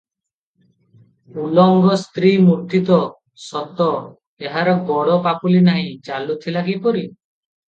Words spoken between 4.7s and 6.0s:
ଗୋଡ଼ ପାପୁଲି ନାହିଁ,